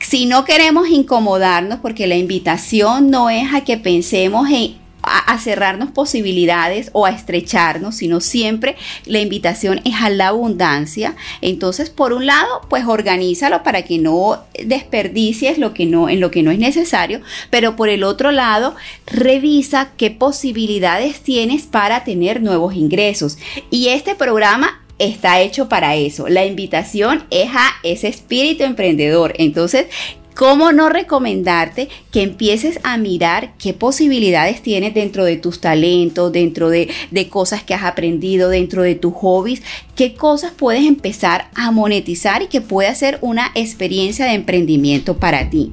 [0.00, 5.90] si no queremos incomodarnos, porque la invitación no es a que pensemos en a, cerrarnos
[5.90, 11.16] posibilidades o a estrecharnos, sino siempre la invitación es a la abundancia.
[11.40, 16.30] Entonces, por un lado, pues organízalo para que no desperdicies lo que no, en lo
[16.30, 18.74] que no es necesario, pero por el otro lado,
[19.06, 23.38] revisa qué posibilidades tienes para tener nuevos ingresos.
[23.70, 26.28] Y este programa está hecho para eso.
[26.28, 29.34] La invitación es a ese espíritu emprendedor.
[29.38, 29.86] Entonces,
[30.34, 36.70] ¿Cómo no recomendarte que empieces a mirar qué posibilidades tienes dentro de tus talentos, dentro
[36.70, 36.88] de,
[37.30, 39.62] cosas que has aprendido, dentro de tus hobbies?
[39.94, 45.50] ¿Qué cosas puedes empezar a monetizar y que pueda ser una experiencia de emprendimiento para
[45.50, 45.72] ti?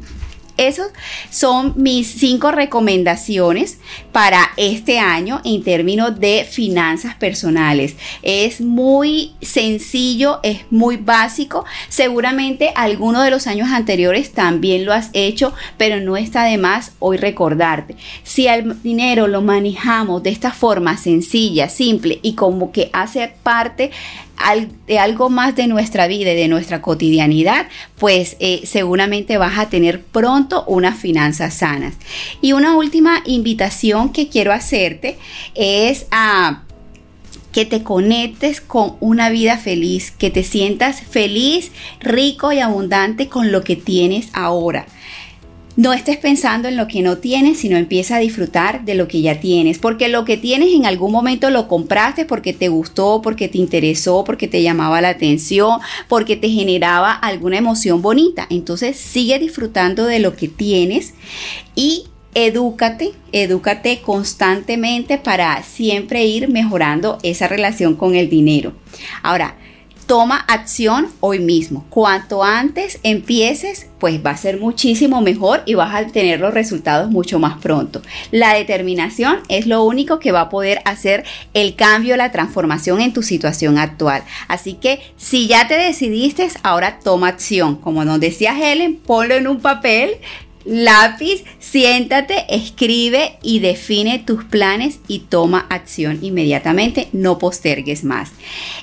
[0.59, 0.91] Esas
[1.29, 3.79] son mis cinco recomendaciones
[4.11, 7.95] para este año en términos de finanzas personales.
[8.23, 11.63] Es muy sencillo, es muy básico.
[11.87, 16.91] Seguramente alguno de los años anteriores también lo has hecho, pero no está de más
[16.99, 17.95] hoy recordarte.
[18.23, 23.91] Si el dinero lo manejamos de esta forma sencilla, simple y como que hace parte
[24.87, 29.69] de algo más de nuestra vida y de nuestra cotidianidad, pues eh, seguramente vas a
[29.69, 31.95] tener pronto unas finanzas sanas.
[32.41, 35.17] Y una última invitación que quiero hacerte
[35.55, 36.63] es a
[37.51, 43.51] que te conectes con una vida feliz, que te sientas feliz, rico y abundante con
[43.51, 44.85] lo que tienes ahora.
[45.79, 49.21] No estés pensando en lo que no tienes, sino empieza a disfrutar de lo que
[49.21, 53.47] ya tienes, porque lo que tienes en algún momento lo compraste porque te gustó, porque
[53.47, 58.45] te interesó, porque te llamaba la atención, porque te generaba alguna emoción bonita.
[58.49, 61.13] Entonces sigue disfrutando de lo que tienes
[61.75, 68.73] y edúcate, edúcate constantemente para siempre ir mejorando esa relación con el dinero.
[69.23, 69.55] Ahora,
[70.09, 71.85] toma acción hoy mismo.
[71.91, 77.11] Cuanto antes empieces, pues va a ser muchísimo mejor y vas a tener los resultados
[77.11, 78.01] mucho más pronto.
[78.31, 83.13] La determinación es lo único que va a poder hacer el cambio, la transformación en
[83.13, 84.23] tu situación actual.
[84.47, 87.75] Así que si ya te decidiste, ahora toma acción.
[87.75, 90.15] Como nos decía Helen, ponlo en un papel,
[90.69, 98.31] lápiz, siéntate, escribe y define tus planes y toma acción inmediatamente, no postergues más.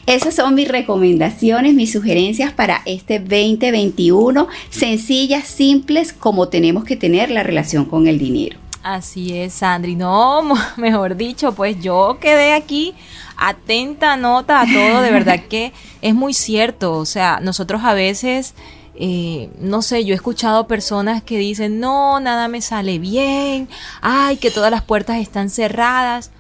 [0.06, 7.30] Esas son mis recomendaciones, mis sugerencias para este 2021, sencillas, simples, como tenemos que tener
[7.30, 8.58] la relación con el dinero.
[8.82, 9.94] Así es, Sandri.
[9.94, 10.42] No,
[10.76, 12.94] mejor dicho, pues yo quedé aquí
[13.36, 15.72] atenta nota a todo, de verdad que
[16.02, 18.54] es muy cierto, o sea, nosotros a veces
[18.98, 23.68] eh, no sé, yo he escuchado personas que dicen, no, nada me sale bien,
[24.00, 26.30] ay, que todas las puertas están cerradas.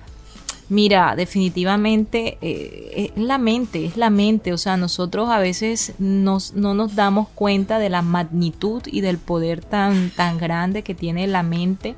[0.68, 6.54] Mira, definitivamente eh, es la mente, es la mente, o sea, nosotros a veces nos,
[6.54, 11.28] no nos damos cuenta de la magnitud y del poder tan, tan grande que tiene
[11.28, 11.94] la mente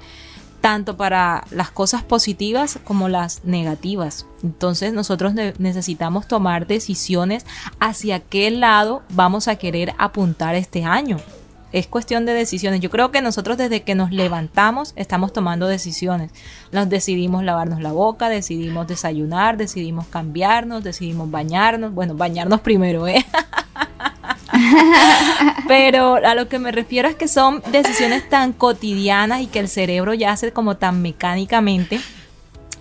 [0.68, 4.26] tanto para las cosas positivas como las negativas.
[4.42, 7.46] Entonces nosotros necesitamos tomar decisiones
[7.80, 11.16] hacia qué lado vamos a querer apuntar este año.
[11.72, 12.80] Es cuestión de decisiones.
[12.80, 16.32] Yo creo que nosotros desde que nos levantamos estamos tomando decisiones.
[16.70, 21.94] Nos decidimos lavarnos la boca, decidimos desayunar, decidimos cambiarnos, decidimos bañarnos.
[21.94, 23.24] Bueno, bañarnos primero, ¿eh?
[25.68, 29.68] Pero a lo que me refiero es que son decisiones tan cotidianas y que el
[29.68, 32.00] cerebro ya hace como tan mecánicamente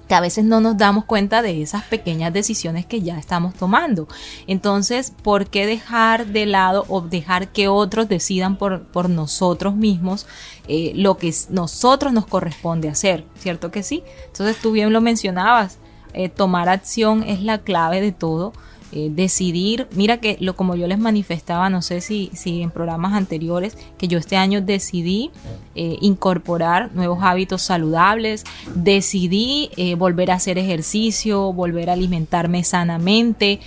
[0.08, 4.08] que a veces no nos damos cuenta de esas pequeñas decisiones que ya estamos tomando.
[4.48, 10.26] Entonces, ¿por qué dejar de lado o dejar que otros decidan por, por nosotros mismos
[10.68, 13.26] eh, lo que nosotros nos corresponde hacer?
[13.38, 14.04] ¿Cierto que sí?
[14.28, 15.78] Entonces, tú bien lo mencionabas,
[16.14, 18.54] eh, tomar acción es la clave de todo.
[18.94, 23.14] Eh, decidir, mira que lo como yo les manifestaba, no sé si, si en programas
[23.14, 25.30] anteriores, que yo este año decidí
[25.76, 33.60] eh, incorporar nuevos hábitos saludables, decidí eh, volver a hacer ejercicio, volver a alimentarme sanamente,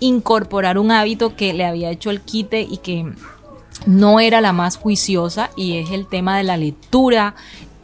[0.00, 3.10] incorporar un hábito que le había hecho el quite y que
[3.86, 7.34] no era la más juiciosa y es el tema de la lectura,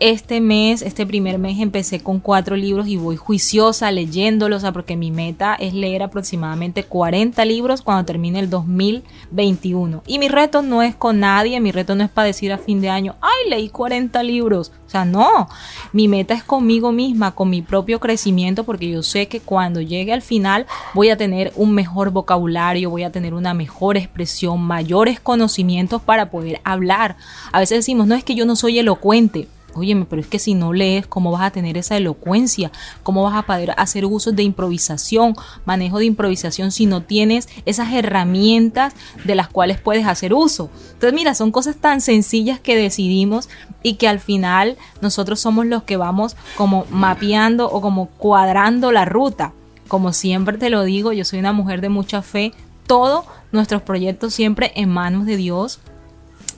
[0.00, 5.10] este mes, este primer mes, empecé con cuatro libros y voy juiciosa leyéndolos, porque mi
[5.10, 10.02] meta es leer aproximadamente 40 libros cuando termine el 2021.
[10.06, 12.80] Y mi reto no es con nadie, mi reto no es para decir a fin
[12.80, 14.72] de año, ay, leí 40 libros.
[14.86, 15.48] O sea, no,
[15.92, 20.12] mi meta es conmigo misma, con mi propio crecimiento, porque yo sé que cuando llegue
[20.12, 25.20] al final voy a tener un mejor vocabulario, voy a tener una mejor expresión, mayores
[25.20, 27.16] conocimientos para poder hablar.
[27.52, 29.48] A veces decimos, no es que yo no soy elocuente.
[29.74, 32.70] Óyeme, pero es que si no lees, ¿cómo vas a tener esa elocuencia?
[33.02, 37.92] ¿Cómo vas a poder hacer uso de improvisación, manejo de improvisación si no tienes esas
[37.92, 38.94] herramientas
[39.24, 40.70] de las cuales puedes hacer uso?
[40.92, 43.48] Entonces, mira, son cosas tan sencillas que decidimos
[43.82, 49.04] y que al final nosotros somos los que vamos como mapeando o como cuadrando la
[49.04, 49.52] ruta.
[49.88, 52.52] Como siempre te lo digo, yo soy una mujer de mucha fe.
[52.86, 55.80] Todos nuestros proyectos siempre en manos de Dios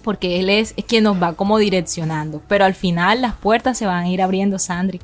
[0.07, 2.41] porque Él es, quien nos va como direccionando.
[2.47, 5.01] Pero al final las puertas se van a ir abriendo, Sandri.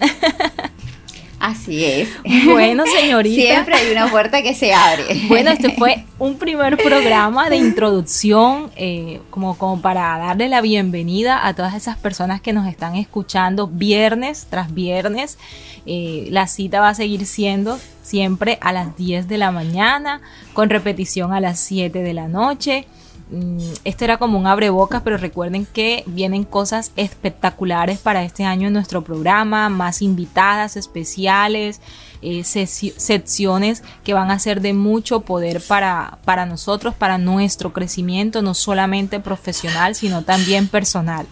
[1.38, 2.08] Así es.
[2.46, 3.42] Bueno, señorita.
[3.42, 5.04] Siempre hay una puerta que se abre.
[5.28, 11.46] Bueno, este fue un primer programa de introducción, eh, como, como para darle la bienvenida
[11.46, 15.36] a todas esas personas que nos están escuchando viernes tras viernes.
[15.84, 20.22] Eh, la cita va a seguir siendo siempre a las 10 de la mañana,
[20.54, 22.86] con repetición a las 7 de la noche.
[23.30, 28.68] Mm, esto era como un abrebocas, pero recuerden que vienen cosas espectaculares para este año
[28.68, 31.80] en nuestro programa, más invitadas especiales,
[32.22, 38.40] eh, secciones que van a ser de mucho poder para, para nosotros, para nuestro crecimiento,
[38.40, 41.26] no solamente profesional, sino también personal.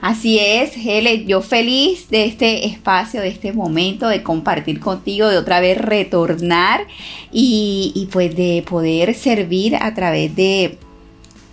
[0.00, 5.36] Así es, Hele, yo feliz de este espacio, de este momento, de compartir contigo, de
[5.36, 6.86] otra vez retornar
[7.32, 10.78] y, y pues de poder servir a través de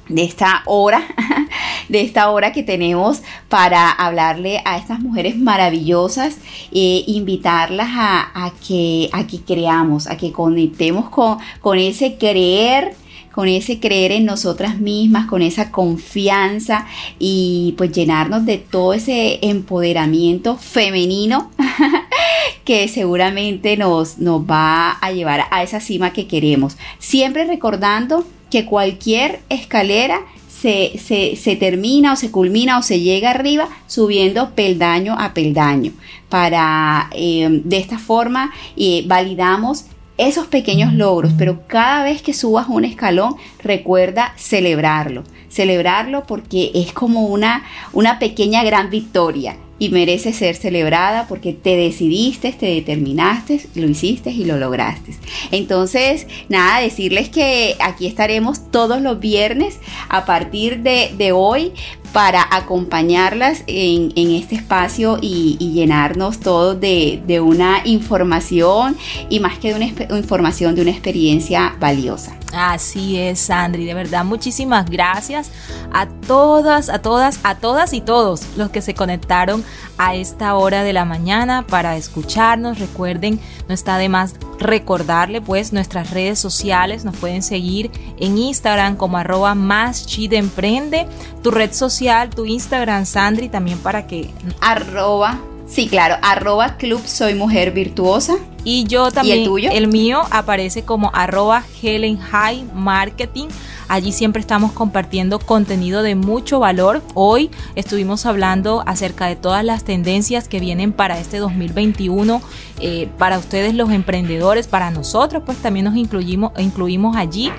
[0.09, 1.01] de esta hora,
[1.89, 6.37] de esta hora que tenemos para hablarle a estas mujeres maravillosas,
[6.71, 12.95] e invitarlas a, que, a que creamos, a que conectemos con, con ese creer
[13.37, 16.87] con ese creer en nosotras mismas, con esa confianza
[17.19, 21.51] y pues llenarnos de todo ese empoderamiento femenino
[22.65, 26.77] que seguramente nos, nos va a llevar a esa cima que queremos.
[26.97, 34.51] Siempre recordando que cualquier escalera se, termina o se culmina o se llega arriba subiendo
[34.51, 35.91] peldaño a peldaño.
[36.29, 39.85] Para eh, de esta forma eh, validamos
[40.17, 45.23] esos pequeños logros, pero cada vez que subas un escalón, recuerda celebrarlo.
[45.49, 51.75] Celebrarlo porque es como una, una pequeña gran victoria y merece ser celebrada porque te
[51.75, 55.15] decidiste, te determinaste, lo hiciste y lo lograste.
[55.51, 61.73] Entonces, nada, decirles que aquí estaremos todos los viernes a partir de, de hoy
[62.17, 68.97] para acompañarlas en, este espacio y, llenarnos todos de, una información
[69.29, 72.35] y más que de una información, de una experiencia valiosa.
[72.53, 75.51] Así es, Sandri, de verdad, muchísimas gracias
[75.93, 79.63] a todas, a todas, a todas y todos los que se conectaron
[79.97, 82.79] a esta hora de la mañana para escucharnos.
[82.79, 88.95] Recuerden, no está de más recordarle pues nuestras redes sociales, nos pueden seguir en Instagram
[88.95, 91.07] como arroba más emprende,
[91.43, 94.33] tu red social, tu Instagram, Sandri, también para que...
[94.61, 98.37] Arroba Sí, claro, arroba club soy mujer virtuosa.
[98.63, 99.69] Y yo también, el, tuyo?
[99.71, 103.47] el mío aparece como arroba Helen High Marketing.
[103.89, 107.01] Allí siempre estamos compartiendo contenido de mucho valor.
[107.13, 112.41] Hoy estuvimos hablando acerca de todas las tendencias que vienen para este 2021,
[112.79, 117.51] eh, para ustedes los emprendedores, para nosotros, pues también nos incluimos, incluimos allí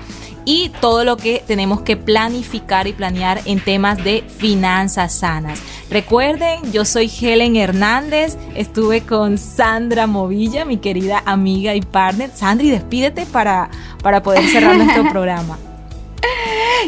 [0.45, 5.59] y todo lo que tenemos que planificar y planear en temas de finanzas sanas.
[5.89, 12.29] Recuerden, yo soy Helen Hernández, estuve con Sandra Movilla, mi querida amiga y partner.
[12.31, 13.71] Sandri, despídete para,
[14.03, 15.57] para poder cerrar nuestro programa.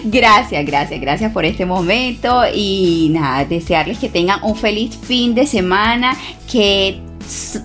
[0.03, 5.47] Gracias, gracias, gracias por este momento y nada, desearles que tengan un feliz fin de
[5.47, 6.15] semana,
[6.49, 7.01] que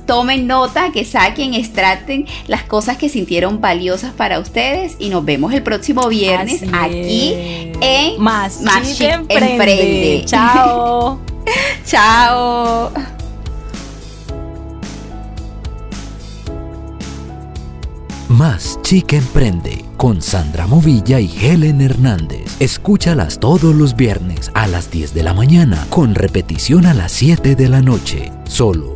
[0.06, 5.52] tomen nota, que saquen, extracten las cosas que sintieron valiosas para ustedes y nos vemos
[5.52, 7.34] el próximo viernes aquí
[7.80, 10.22] en Más, Más Emprende.
[10.26, 11.20] Chao.
[11.84, 12.92] Chao.
[18.28, 22.56] Más Chica Emprende con Sandra Movilla y Helen Hernández.
[22.60, 27.54] Escúchalas todos los viernes a las 10 de la mañana con repetición a las 7
[27.54, 28.32] de la noche.
[28.44, 28.95] Solo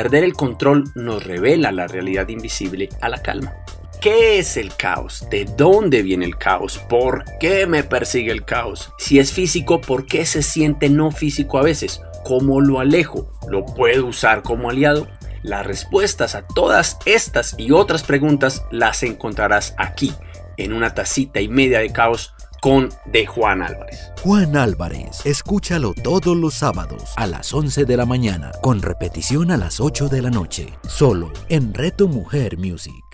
[0.00, 3.52] Perder el control nos revela la realidad invisible a la calma.
[4.00, 5.28] ¿Qué es el caos?
[5.28, 6.78] ¿De dónde viene el caos?
[6.88, 8.94] ¿Por qué me persigue el caos?
[8.96, 12.00] Si es físico, ¿por qué se siente no físico a veces?
[12.24, 13.30] ¿Cómo lo alejo?
[13.50, 15.06] ¿Lo puedo usar como aliado?
[15.42, 20.14] Las respuestas a todas estas y otras preguntas las encontrarás aquí,
[20.56, 24.12] en una tacita y media de caos con de Juan Álvarez.
[24.22, 29.56] Juan Álvarez, escúchalo todos los sábados a las 11 de la mañana, con repetición a
[29.56, 33.09] las 8 de la noche, solo en Reto Mujer Music.